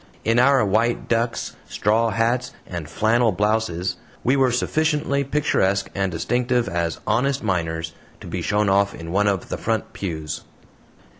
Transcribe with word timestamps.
In 0.25 0.39
our 0.39 0.65
white 0.65 1.07
ducks, 1.07 1.55
straw 1.69 2.09
hats, 2.09 2.53
and 2.65 2.89
flannel 2.89 3.31
blouses, 3.31 3.97
we 4.23 4.35
were 4.35 4.51
sufficiently 4.51 5.23
picturesque 5.23 5.91
and 5.93 6.11
distinctive 6.11 6.67
as 6.67 6.99
"honest 7.05 7.43
miners" 7.43 7.93
to 8.19 8.25
be 8.25 8.41
shown 8.41 8.67
off 8.67 8.95
in 8.95 9.11
one 9.11 9.27
of 9.27 9.49
the 9.49 9.59
front 9.59 9.93
pews. 9.93 10.41